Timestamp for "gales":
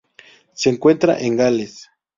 1.37-1.87